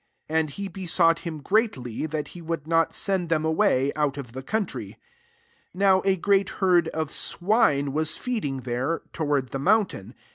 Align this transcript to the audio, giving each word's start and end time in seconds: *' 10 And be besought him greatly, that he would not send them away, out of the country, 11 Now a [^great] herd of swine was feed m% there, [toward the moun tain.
*' 0.17 0.27
10 0.29 0.37
And 0.39 0.55
be 0.55 0.67
besought 0.67 1.19
him 1.19 1.41
greatly, 1.41 2.07
that 2.07 2.29
he 2.29 2.41
would 2.41 2.65
not 2.65 2.91
send 2.91 3.29
them 3.29 3.45
away, 3.45 3.93
out 3.95 4.17
of 4.17 4.31
the 4.31 4.41
country, 4.41 4.97
11 5.75 5.75
Now 5.75 6.01
a 6.03 6.17
[^great] 6.17 6.49
herd 6.49 6.87
of 6.87 7.11
swine 7.11 7.93
was 7.93 8.17
feed 8.17 8.43
m% 8.43 8.63
there, 8.63 9.03
[toward 9.13 9.49
the 9.49 9.59
moun 9.59 9.85
tain. 9.85 10.15